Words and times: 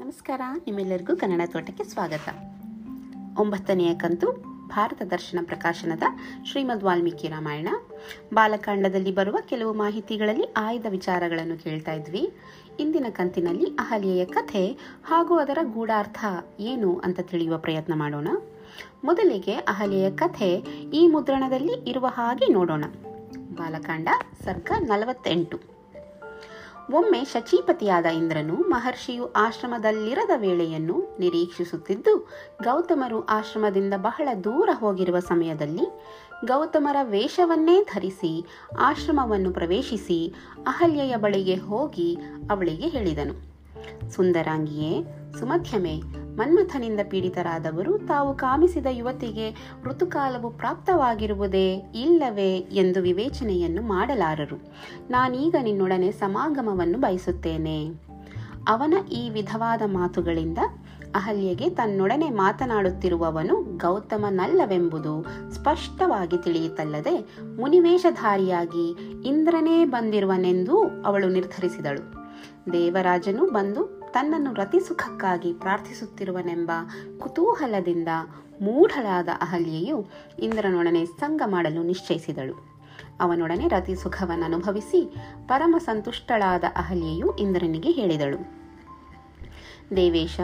ನಮಸ್ಕಾರ, 0.00 0.40
ನಿಮ್ಮೆಲ್ಲರಿಗೂ 0.56 1.16
ಕನ್ನಡ 1.16 1.40
ತೋಟಕ್ಕೆ 1.46 1.84
ಸ್ವಾಗತ. 1.84 2.28
ಒಂಬತ್ತನೆಯ 3.40 3.94
ಕಂತು, 3.94 4.32
ಭಾರತ 4.66 5.02
ದರ್ಶನ 5.02 5.38
ಪ್ರಕಾಶನದ 5.42 6.02
ಶ್ರೀಮದ್ 6.44 6.84
ವಾಲ್ಮೀಕಿ 6.84 7.28
ರಾಮಾಯಣ. 7.28 7.68
ಬಾಲಕಾಂಡದಲ್ಲಿ 8.34 9.14
ಬರುವ 9.14 9.36
ಕೆಲವು 9.46 9.72
ಮಾಹಿತಿಗಳಲ್ಲಿ 9.74 10.44
ಆಯ್ದ 10.56 10.86
ವಿಚಾರಗಳನ್ನು 10.88 11.64
ಕೇಳ್ತಾ 11.64 11.92
ಇದ್ವಿ. 11.92 12.32
ಇಂದಿನ 12.80 13.06
ಕಂತಿನಲ್ಲಿ 13.10 13.64
ಅಹಲ್ಯೆಯ 13.64 14.24
ಕಥೆ 14.24 14.78
ಹಾಗೂ 15.04 15.34
ಅದರ 15.34 15.58
ಗೂಢಾರ್ಥ 15.62 16.24
ಏನು 16.60 17.00
ಅಂತ 17.04 17.20
ತಿಳಿಯುವ 17.20 17.58
ಪ್ರಯತ್ನ 17.58 17.94
ಮಾಡೋಣ. 17.94 18.28
ಮೊದಲಿಗೆ 19.04 19.52
ಅಹಲ್ಯೆಯ 19.52 20.10
ಕಥೆ 20.10 20.54
ಈ 20.92 21.06
ಮುದ್ರಣದಲ್ಲಿ 21.06 21.90
ಇರುವ 21.90 22.06
ಹಾಗೆ 22.06 22.46
ನೋಡೋಣ. 22.46 22.84
ಬಾಲಕಾಂಡ, 23.36 24.08
ಸರ್ಗ 24.44 24.72
ನಲವತ್ತೆಂಟು. 24.80 25.79
ಒಮ್ಮೆ 26.92 27.24
ಶಚೀಪತಿಯಾದ 27.24 28.06
ಇಂದ್ರನು 28.06 28.54
ಮಹರ್ಷಿಯು 28.54 29.32
ಆಶ್ರಮದಲ್ಲಿರದ 29.32 30.30
ವೇಳೆಯನ್ನು 30.36 31.16
ನಿರೀಕ್ಷಿಸುತ್ತಿದ್ದು, 31.20 32.28
ಗೌತಮರು 32.62 33.26
ಆಶ್ರಮದಿಂದ 33.26 33.94
ಬಹಳ 33.96 34.28
ದೂರ 34.44 34.70
ಹೋಗಿರುವ 34.72 35.18
ಸಮಯದಲ್ಲಿ 35.18 35.86
ಗೌತಮರ 36.44 36.96
ವೇಷವನ್ನೇ 37.02 37.82
ಧರಿಸಿ, 37.82 38.44
ಆಶ್ರಮವನ್ನು 38.78 39.52
ಪ್ರವೇಶಿಸಿ 39.52 40.34
ಅಹಲ್ಯೆಯ 40.66 41.16
ಬಳಿಗೆ 41.16 41.54
ಹೋಗಿ 41.54 42.18
ಅವಳಿಗೆ 42.50 42.88
ಹೇಳಿದನು. 42.88 43.34
ಸುಂದರಾಂಗಿಯೇ, 44.10 45.02
ಸುಮಧ್ಯಮೆ 45.38 46.19
ಮನ್ಮಥನಿಂದ 46.36 47.00
ಪೀಡಿತರಾದವರು 47.08 47.98
ತಾವು 47.98 48.34
ಕಾಮಿಸಿದ 48.34 48.86
ಯುವತಿಗೆ 48.90 49.74
ಋತುಕಾಲವು 49.84 50.50
ಪ್ರಾಪ್ತವಾಗಿರುವುದೇ 50.50 51.92
ಇಲ್ಲವೇ 51.94 52.56
ಎಂದು 52.56 53.02
ವಿವೇಚನೆಯನ್ನು 53.02 53.82
ಮಾಡಲಾರರು. 53.82 54.56
ನಾನೀಗ 55.10 55.54
ನಿನ್ನೊಡನೆ 55.62 56.12
ಸಮಾಗಮವನ್ನು 56.12 56.98
ಬಯಸುತ್ತೇನೆ. 56.98 57.88
ಅವನ 58.68 58.94
ಈ 59.12 59.30
ವಿಧವಾದ 59.30 59.82
ಮಾತುಗಳಿಂದ 59.86 60.58
ಅಹಲ್ಯೆಗೆ 61.14 61.70
ತನ್ನೊಡನೆ 61.70 62.30
ಮಾತನಾಡುತ್ತಿರುವವನು 62.30 63.76
ಗೌತಮನಲ್ಲವೆಂಬುದು 63.76 65.26
ಸ್ಪಷ್ಟವಾಗಿ 65.52 66.42
ತಿಳಿಯಿತಲ್ಲದೆ 66.42 67.20
ಮುನಿವೇಷಧಾರಿಯಾಗಿ 67.56 68.96
ಇಂದ್ರನೇ 69.24 69.84
ಬಂದಿರುವನೆಂದೂ 69.84 71.02
ಅವಳು 71.04 71.28
ನಿರ್ಧರಿಸಿದಳು. 71.28 72.20
ದೇವರಾಜನು 72.72 73.50
ಬಂದು 73.50 73.99
ತನ್ನನ್ನು 74.10 74.54
ರತಿಸುಖಕ್ಕಾಗಿ 74.54 75.52
ಪ್ರಾರ್ಥಿಸುತ್ತಿರುವನೆಂಬ 75.52 76.70
ಕುತೂಹಲದಿಂದ 77.18 78.08
ಮೂಢಳಾದ 78.62 79.28
ಅಹಲ್ಯೆಯು 79.40 80.06
ಇಂದ್ರನೊಡನೆ 80.38 81.04
ಸಂಗ 81.04 81.42
ಮಾಡಲು 81.46 81.82
ನಿಶ್ಚಯಿಸಿದಳು. 81.82 82.70
ಅವನೊಡನೆ 83.20 83.68
ರತಿ 83.68 83.94
ಸುಖವನ್ನು 83.94 84.44
ಅನುಭವಿಸಿ 84.44 85.14
ಪರಮ 85.46 85.76
ಸಂತುಷ್ಟಳಾದ 85.78 86.64
ಅಹಲ್ಯೆಯು 86.76 87.36
ಇಂದ್ರನಿಗೆ 87.36 87.90
ಹೇಳಿದಳು. 87.90 88.38
ದೇವೇಶ, 89.96 90.40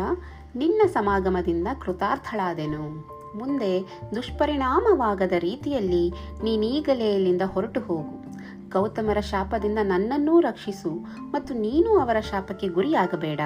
ನಿನ್ನ 0.56 0.82
ಸಮಾಗಮದಿಂದ 0.86 1.68
ಕೃತಾರ್ಥಳಾದೆನು. 1.82 3.16
ಮುಂದೆ 3.38 4.00
ದುಷ್ಪರಿಣಾಮವಾಗದ 4.14 5.32
ರೀತಿಯಲ್ಲಿ 5.38 6.10
ನೀನೀಗಲೇ 6.42 7.14
ಇಲ್ಲಿಂದ 7.14 7.42
ಹೊರಟು 7.42 7.80
ಹೋಗು. 7.80 8.25
ಗೌತಮರ 8.68 9.20
ಶಾಪದಿಂದ 9.20 9.78
ನನ್ನನ್ನೂ 9.82 10.40
ರಕ್ಷಿಸು 10.40 10.90
ಮತ್ತು 11.30 11.54
ನೀನು 11.54 11.98
ಅವರ 11.98 12.20
ಶಾಪಕ್ಕೆ 12.20 12.68
ಗುರಿಯಾಗಬೇಡ. 12.68 13.40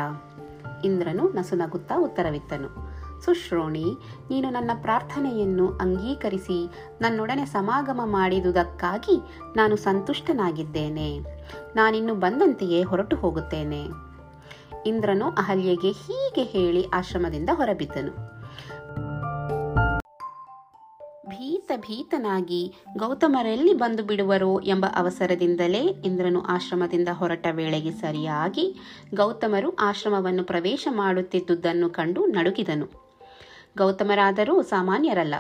ಇಂದ್ರನು 0.84 1.28
ನಸುನಗುತ್ತಾ 1.28 1.94
ಉತ್ತರವಿತ್ತನು. 2.00 2.90
ಸುಶ್ರೋಣಿ, 3.20 3.84
ನೀನು 4.30 4.50
ನನ್ನ 4.50 4.70
ಪ್ರಾರ್ಥನೆಯನ್ನು 4.82 5.68
ಅಂಗೀಕರಿಸಿ 5.68 6.66
ನನ್ನೊಡನೆ 7.00 7.44
ಸಮಾಗಮ 7.44 8.00
ಮಾಡಿದುದಕ್ಕಾಗಿ 8.04 9.20
ನಾನು 9.56 9.77
ಸಂತುಷ್ಟನಾಗಿದ್ದೇನೆ. 9.77 11.18
ನಾನಿನ್ನು 11.77 12.14
ಬಂದಂತೆಯೇ 12.14 12.82
ಹೊರಟು 12.82 13.16
ಹೋಗುತ್ತೇನೆ. 13.16 13.86
ಇಂದ್ರನು 14.86 15.28
ಅಹಲ್ಯೆಗೆ 15.28 15.90
ಹೀಗೆ 15.90 16.42
ಹೇಳಿ 16.42 16.86
ಆಶ್ರಮದಿಂದ 16.94 17.50
ಹೊರಬಿದ್ದನು. 17.52 18.39
ಭೀತನಾಗಿ 21.77 22.75
ಗೌತಮರೆಲ್ಲಿ 22.97 23.75
ಬಂದು 23.75 24.03
ಬಿಡುವರೋ 24.03 24.61
ಎಂಬ 24.61 24.86
ಅವಸರದಿಂದಲೇ 24.97 25.79
ಇಂದ್ರನು 25.79 26.42
ಆಶ್ರಮದಿಂದ 26.42 27.08
ಹೊರಟ 27.13 27.47
ವೇಳೆಗೆ 27.51 27.91
ಸರಿಯಾಗಿ 27.91 28.77
ಗೌತಮರು 29.14 29.77
ಆಶ್ರಮವನ್ನು 29.77 30.45
ಪ್ರವೇಶ 30.45 30.89
ಮಾಡುತ್ತಿದ್ದುದನ್ನು 30.91 31.91
ಕಂಡು 31.91 32.27
ನಡುಗಿದನು. 32.27 33.11
ಗೌತಮರಾದರೂ 33.79 34.63
ಸಾಮಾನ್ಯರಲ್ಲ. 34.63 35.35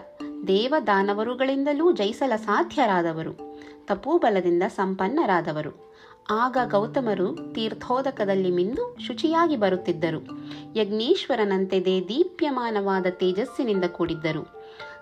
ದೇವ 0.46 0.74
ದಾನವರುಗಳಿಂದಲೂ 0.86 1.92
ಜಯಿಸಲ 1.92 2.32
ಸಾಧ್ಯರಾದವರು. 2.36 3.60
ತಪೋಬಲದಿಂದ 3.86 4.62
ಸಂಪನ್ನರಾದವರು. 4.68 5.90
ಆಗ 6.30 6.56
ಗೌತಮರು 6.64 7.52
ತೀರ್ಥೋದಕದಲ್ಲಿ 7.54 8.50
ಮಿಂದು 8.50 8.96
ಶುಚಿಯಾಗಿ 9.06 9.56
ಬರುತ್ತಿದ್ದರು. 9.56 10.26
ಯಜ್ಞೇಶ್ವರನಂತೆ 10.76 11.84
ದೇ 11.84 12.00
ದೀಪ್ಯಮಾನವಾದ 12.00 13.06
ತೇಜಸ್ಸಿನಿಂದ 13.10 13.84
ಕೂಡಿದ್ದರು. 13.84 14.59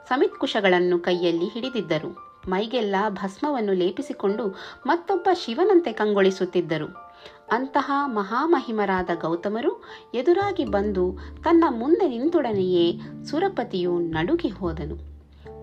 ಸಮಿತ್ಕುಶಗಳನ್ನು 0.09 0.99
ಕೈಯಲ್ಲಿ 0.99 1.47
ಹಿಡಿದಿದ್ದರು. 1.47 2.29
ಮೈಗೆಲ್ಲ 2.49 2.97
ಭಸ್ಮವನ್ನು 3.09 3.73
ಲೇಪಿಸಿಕೊಂಡು 3.73 4.57
ಮತ್ತೊಬ್ಬ 4.87 5.29
ಶಿವನಂತೆ 5.45 5.93
ಕಂಗೊಳಿಸುತ್ತಿದ್ದರು. 5.93 7.09
ಅಂತಹ 7.53 7.93
ಮಹಾಮಹಿಮರಾದ 8.07 9.11
ಗೌತಮರು 9.21 9.85
ಎದುರಾಗಿ 10.15 10.65
ಬಂದು 10.65 11.19
ತನ್ನ 11.45 11.65
ಮುಂದೆ 11.69 12.09
ನಿಂತೊಡನೆಯೇ 12.09 13.01
ಸುರಪತಿಯು 13.25 13.99
ನಡುಗಿ 13.99 14.49
ಹೋದನು. 14.49 14.95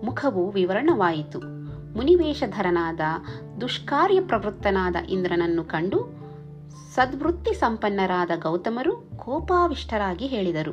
ಮುಖವು 0.04 0.50
ವಿವರಣವಾಯಿತು. 0.50 1.40
ಮುನಿವೇಷಧರನಾದ 1.96 3.00
ದುಷ್ಕಾರ್ಯ 3.60 4.20
ಪ್ರವೃತ್ತನಾದ 4.20 4.96
ಇಂದ್ರನನ್ನು 5.10 5.64
ಕಂಡು 5.64 6.26
ಸದ್ವೃತ್ತಿ 6.94 7.54
ಸಂಪನ್ನರಾದ 7.54 8.30
ಗೌತಮರು 8.42 8.96
ಕೋಪಾವಿಷ್ಟರಾಗಿ 8.96 10.26
ಹೇಳಿದರು. 10.26 10.72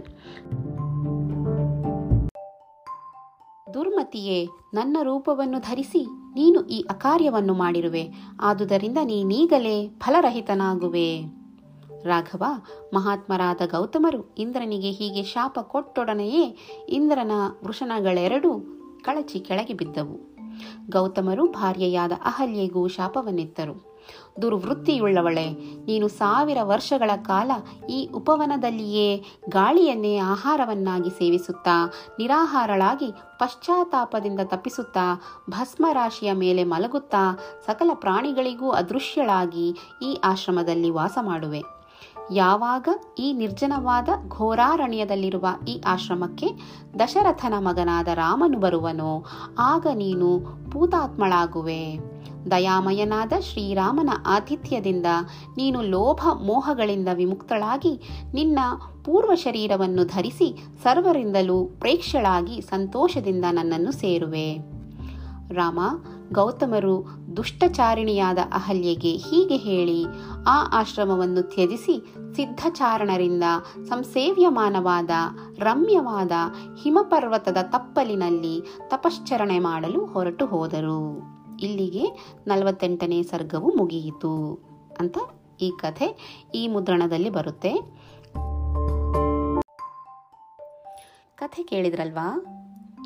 ದುರ್ಮತಿಯೇ, 3.73 4.47
ನನ್ನ 4.73 4.97
ರೂಪವನ್ನು 5.03 5.59
ಧರಿಸಿ 5.59 6.05
ನೀನು 6.35 6.61
ಈ 6.61 6.81
ಅಕಾರ್ಯವನ್ನು 6.81 7.53
ಮಾಡಿರುವೆ. 7.53 8.09
ಆದುದರಿಂದ 8.41 8.97
ನೀನೀಗಲೇ 9.03 9.87
ಫಲರಹಿತನಾಗುವೆ. 9.87 11.21
ರಾಘವ, 12.03 12.43
ಮಹಾತ್ಮರಾದ 12.93 13.61
ಗೌತಮರು 13.65 14.35
ಇಂದ್ರನಿಗೆ 14.37 14.91
ಹೀಗೆ 14.91 15.23
ಶಾಪ 15.23 15.59
ಕೊಟ್ಟೊಡನೆಯೇ 15.59 16.57
ಇಂದ್ರನ 16.89 17.31
ವೃಷಣಗಳೆರಡೂ 17.63 18.59
ಕಳಚಿ 19.01 19.39
ಕೆಳಗೆ 19.39 19.73
ಬಿದ್ದವು. 19.73 20.33
ಗೌತಮರು 20.89 21.51
ಭಾರ್ಯೆಯಾದ 21.51 22.11
ಅಹಲ್ಯೆಗೂ 22.11 22.87
ಶಾಪವನ್ನಿತ್ತರು. 22.87 23.92
ದುರ್ವೃತ್ತಿಯುಳ್ಳವಳೆ, 24.41 25.49
ನೀನು 25.85 26.07
ಸಾವಿರ 26.07 26.57
ವರ್ಷಗಳ 26.63 27.11
ಕಾಲ 27.15 27.51
ಈ 27.89 28.09
ಉಪವನದಲ್ಲಿಯೇ 28.13 29.23
ಗಾಳಿಯನ್ನೇ 29.49 30.17
ಆಹಾರವನ್ನಾಗಿ 30.17 31.09
ಸೇವಿಸುತ್ತಾ, 31.09 31.93
ನಿರಾಹಾರಳಾಗಿ 32.19 33.11
ಪಶ್ಚಾತ್ತಾಪದಿಂದ 33.39 34.39
ತಪ್ಪಿಸುತ್ತಾ, 34.43 35.21
ಭಸ್ಮರಾಶಿಯ 35.49 36.33
ಮೇಲೆ 36.33 36.63
ಮಲಗುತ್ತಾ, 36.63 37.23
ಸಕಲ 37.65 37.91
ಪ್ರಾಣಿಗಳಿಗೂ 37.93 38.69
ಅದೃಶ್ಯಳಾಗಿ 38.71 39.69
ಈ 40.01 40.17
ಆಶ್ರಮದಲ್ಲಿ 40.23 40.89
ವಾಸ 40.89 41.17
ಮಾಡುವೆ 41.21 41.82
ಯಾವಾಗ 42.31 42.87
ಈ 43.19 43.33
ನಿರ್ಜನವಾದ 43.33 44.09
ಘೋರಾರಣ್ಯದಲ್ಲಿರುವ 44.27 45.47
ಈ 45.67 45.81
ಆಶ್ರಮಕ್ಕೆ 45.85 46.47
ದಶರಥನ 46.99 47.53
ಮಗನಾದ 47.57 48.07
ರಾಮನು 48.07 48.59
ಬರುವನೋ, 48.59 49.25
ಆಗ 49.59 49.87
ನೀನು 49.93 50.39
ಭೂತಾತ್ಮಳಾಗುವೆ 50.69 52.13
ದಯಾಮಯನಾದ 52.51 53.33
ಶ್ರೀರಾಮನ 53.39 54.09
ಆತಿಥ್ಯದಿಂದ 54.25 55.05
ನೀನು 55.57 55.81
ಲೋಭ 55.81 56.27
ಮೋಹಗಳಿಂದ 56.45 57.07
ವಿಮುಕ್ತಳಾಗಿ 57.13 58.01
ನಿನ್ನ 58.33 58.59
ಪೂರ್ವ 59.05 59.33
ಶರೀರವನ್ನು 59.33 60.03
ಧರಿಸಿ 60.03 60.67
ಸರ್ವರಿಂದಲೂ 60.83 61.65
ಪ್ರೇಕ್ಷಳಾಗಿ 61.65 62.61
ಸಂತೋಷದಿಂದ 62.61 63.45
ನನ್ನನ್ನು 63.51 63.91
ಸೇರುವೆ. 63.91 64.57
ರಾಮ 65.53 65.79
ಗೌತಮರು 66.31 67.05
ದುಷ್ಟಚಾರಿಣಿಯಾದ 67.37 68.37
ಅಹಲ್ಯೆಗೆ 68.53 69.11
ಹೀಗೆ 69.11 69.57
ಹೇಳಿ, 69.57 70.05
ಆ 70.47 70.79
ಆಶ್ರಮವನ್ನು 70.79 71.41
ತ್ಯಜಿಸಿ 71.41 72.13
ಸಿದ್ಧಚಾರಣರಿಂದ 72.35 73.43
ಸಂಸೇವ್ಯಮಾನವಾದ, 73.85 75.09
ರಮ್ಯವಾದ 75.59 76.31
ಹಿಮಪರ್ವತದ 76.83 77.57
ತಪ್ಪಲಿನಲ್ಲಿ 77.63 78.61
ತಪಶ್ಚರಣೆ 78.87 79.59
ಮಾಡಲು 79.59 80.05
ಹೊರಟು 80.05 80.45
ಹೋದರು. 80.45 81.33
ಇಲ್ಲಿಗೆ 81.61 82.35
ನಲವತ್ತೆಂಟನೇ 82.47 83.23
ಸರ್ಗವು 83.23 83.75
ಮುಗಿಯಿತು 83.75 84.63
ಅಂತ 84.99 85.17
ಈ 85.61 85.71
ಕಥೆ 85.79 86.39
ಈ 86.55 86.67
ಮುದ್ರಣದಲ್ಲಿ 86.67 87.29
ಬರುತ್ತೆ. 87.29 87.73
ಕಥೆ 91.35 91.63
ಕೇಳಿದ್ರಲ್ವಾ? 91.63 92.45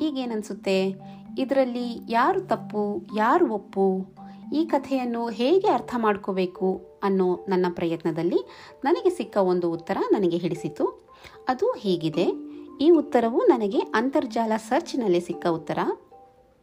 ಈಗೇನನ್ಸುತ್ತೆ? 0.02 0.92
ಇದರಲ್ಲಿ 1.38 2.00
ಯಾರು 2.08 2.40
ತಪ್ಪು, 2.40 3.06
ಯಾರು 3.16 3.52
ಒಪ್ಪು? 3.52 4.06
ಈ 4.54 4.64
ಕಥೆಯನ್ನು 4.64 5.28
ಹೇಗೆ 5.28 5.68
ಅರ್ಥ 5.68 5.94
ಮಾಡ್ಕೋಬೇಕು 5.98 6.98
ಅನ್ನೋ 7.02 7.44
ನನ್ನ 7.48 7.66
ಪ್ರಯತ್ನದಲ್ಲಿ 7.70 8.38
ನನಗೆ 8.84 9.10
ಸಿಕ್ಕ 9.10 9.36
ಒಂದು 9.36 9.72
ಉತ್ತರ 9.72 9.98
ನನಗೆ 10.12 10.36
ಹಿಡಿಸಿತು 10.36 11.08
ಅದು 11.48 11.72
ಹೀಗಿದೆ. 11.72 12.26
ಈ 12.80 12.90
ಉತ್ತರವು 12.90 13.42
ನನಗೆ 13.42 13.78
ಅಂತರ್ಜಾಲ 13.78 14.52
ಸರ್ಚ್ನಲ್ಲಿ 14.56 15.20
ಸಿಕ್ಕ 15.20 15.46
ಉತ್ತರ. 15.46 15.78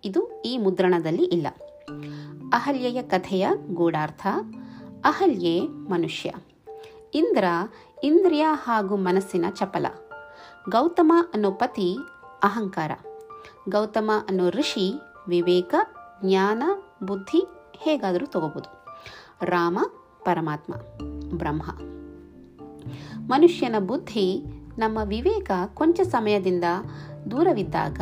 ಇದು 0.06 0.42
ಈ 0.42 0.58
ಮುದ್ರಣದಲ್ಲಿ 0.58 1.24
ಇಲ್ಲ. 1.24 1.48
ಅಹಲ್ಯೆಯ 2.54 3.02
ಕಥೆಯ 3.02 3.48
ಗೂಢಾರ್ಥ. 3.74 4.28
ಅಹಲ್ಯೆ 5.06 5.60
ಮನುಷ್ಯ. 5.68 6.34
ಇಂದ್ರ, 7.16 7.44
ಇಂದ್ರಿಯ 8.04 8.46
ಹಾಗೂ 8.52 8.96
ಮನಸ್ಸಿನ 8.96 9.46
ಚಪಲ. 9.50 9.86
ಗೌತಮ 10.70 11.14
ಅನ್ನೋ 11.34 11.52
ಪತಿ 11.52 11.98
ಅಹಂಕಾರ. 12.44 12.92
ಗೌತಮ 13.70 14.12
ಅನ್ನೋ 14.28 14.50
ಋಷಿ 14.50 14.94
ವಿವೇಕ, 15.28 15.76
ಜ್ಞಾನ, 16.26 16.64
ಬುದ್ಧಿ 17.06 17.44
ಹೇಗಾದರೂ 17.78 18.26
ತಗೋಬೋದು. 18.26 18.86
ರಾಮ, 19.46 19.80
ಪರಮಾತ್ಮ, 20.20 20.74
ಬ್ರಹ್ಮ. 21.38 21.64
ಮನುಷ್ಯನ 23.28 23.76
ಬುದ್ಧಿ 23.80 24.44
ನಮ್ಮ 24.78 25.00
ವಿವೇಕ 25.04 25.52
ಕೊಂಚ 25.74 26.00
ಸಮಯದಿಂದ 26.02 26.64
ದೂರವಿದ್ದಾಗ 27.32 28.00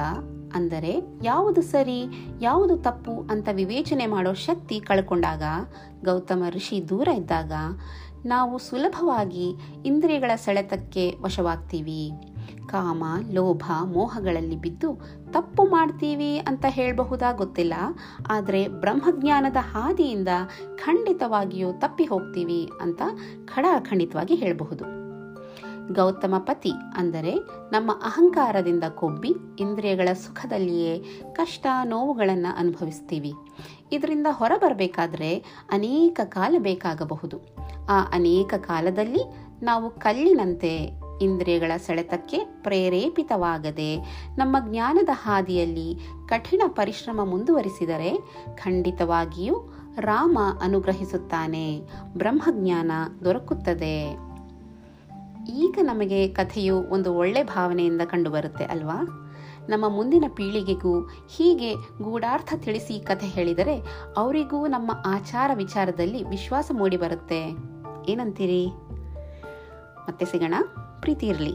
ಅಂದರೆ 0.56 1.20
ಯಾವುದು 1.24 1.62
ಸರಿ, 1.62 2.06
ಯಾವುದು 2.42 2.78
ತಪ್ಪು 2.78 3.12
ಅಂತ 3.32 3.50
ವಿವೇಚನೆ 3.54 4.06
ಮಾಡೋ 4.06 4.34
ಶಕ್ತಿ 4.34 4.80
ಕಳ್ಕೊಂಡಾಗ, 4.80 5.44
ಗೌತಮ 6.04 6.44
ಋಷಿ 6.50 6.90
ದೂರ 6.90 7.08
ಇದ್ದಾಗ 7.08 7.52
ನಾವು 8.26 8.58
ಸುಲಭವಾಗಿ 8.58 9.54
ಇಂದ್ರಿಯಗಳ 9.86 10.32
ಸೆಳೆತಕ್ಕೆ 10.36 11.16
ವಶವಾಗ್ತೀವಿ. 11.22 12.12
ಕಾಮ, 12.68 13.04
ಲೋಭ, 13.32 13.72
ಮೋಹಗಳಲ್ಲಿ 13.86 14.56
ಬಿದ್ದು 14.56 15.00
ತಪ್ಪು 15.32 15.64
ಮಾಡ್ತೀವಿ 15.64 16.38
ಅಂತ 16.38 16.66
ಹೇಳಬಹುದಾ 16.70 17.32
ಗೊತ್ತಿಲ್ಲ. 17.32 17.74
ಆದರೆ 18.30 18.68
ಬ್ರಹ್ಮಜ್ಞಾನದ 18.68 19.58
ಹಾದಿಯಿಂದ 19.60 20.28
ಖಂಡಿತವಾಗಿಯೂ 20.76 21.72
ತಪ್ಪಿ 21.72 22.06
ಹೋಗ್ತೀವಿ 22.06 22.70
ಅಂತ 22.82 23.02
ಖಡಾಖಂಡಿತವಾಗಿ 23.46 24.36
ಹೇಳಬಹುದು. 24.36 25.04
ಗೌತಮ 25.94 26.36
ಪತಿ 26.38 26.72
ಅಂದರೆ 26.98 27.36
ನಮ್ಮ 27.72 27.92
ಅಹಂಕಾರದಿಂದ 27.92 28.84
ಕೊಬ್ಬಿ 28.84 29.34
ಇಂದ್ರಿಯಗಳ 29.60 30.14
ಸುಖದಲ್ಲಿಯೇ 30.14 31.04
ಕಷ್ಟ 31.34 31.66
ನೋವುಗಳನ್ನು 31.84 32.58
ಅನುಭವಿಸ್ತೀವಿ. 32.58 33.34
ಇದರಿಂದ 33.92 34.28
ಹೊರಬರಬೇಕಾದ್ರೆ 34.30 35.38
ಅನೇಕ 35.72 36.20
ಕಾಲ 36.24 36.56
ಬೇಕಾಗಬಹುದು. 36.60 37.40
ಆ 37.90 38.04
ಅನೇಕ 38.14 38.54
ಕಾಲದಲ್ಲಿ 38.58 39.20
ನಾವು 39.64 39.90
ಕಲ್ಲಿನಂತೆ 39.90 41.03
ಇಂದ್ರಿಯಗಳ 41.22 41.72
ಸೆಳೆತಕ್ಕೆ 41.78 42.38
ಪ್ರೇರೇಪಿತವಾಗದೆ 42.62 43.98
ನಮ್ಮ 44.38 44.58
ಜ್ಞಾನದ 44.70 45.10
ಹಾದಿಯಲ್ಲಿ 45.12 46.00
ಕಠಿಣ 46.28 46.62
ಪರಿಶ್ರಮ 46.68 47.20
ಮುಂದುವರಿಸಿದರೆ 47.24 48.18
ಖಂಡಿತವಾಗಿಯೂ 48.56 49.74
ರಾಮ 50.00 50.40
ಅನುಗ್ರಹಿಸುತ್ತಾನೆ. 50.62 51.82
ಬ್ರಹ್ಮಜ್ಞಾನ 52.18 52.92
ದೊರಕುತ್ತದೆ. 53.26 54.18
ಈಗ 55.50 55.80
ನಮಗೆ 55.82 56.28
ಕಥೆಯು 56.28 56.76
ಒಂದು 56.76 57.16
ಒಳ್ಳೆ 57.16 57.44
ಭಾವನೆಯಿಂದ 57.44 58.02
ಕಂಡುಬರುತ್ತೆ 58.02 58.66
ಅಲ್ವಾ? 58.66 59.20
ನಮ್ಮ 59.70 59.90
ಮುಂದಿನ 59.90 60.26
ಪೀಳಿಗೆಗೂ 60.36 61.02
ಹೀಗೆ 61.38 61.74
ಗೂಢಾರ್ಥ 61.76 62.54
ತಿಳಿಸಿ 62.58 63.00
ಕಥೆ 63.00 63.28
ಹೇಳಿದರೆ 63.28 63.82
ಅವರಿಗೂ 64.18 64.68
ನಮ್ಮ 64.68 64.92
ಆಚಾರ 65.06 65.52
ವಿಚಾರದಲ್ಲಿ 65.54 66.24
ವಿಶ್ವಾಸ 66.24 66.72
ಮೂಡಿಬರುತ್ತೆ. 66.74 67.56
ಏನಂತೀರಿ? 68.08 68.68
ಮತ್ತೆ 70.08 70.26
ಸಿಗೋಣ. 70.26 70.54
ಪ್ರೀತಿ 71.04 71.26
ಇರಲಿ. 71.26 71.54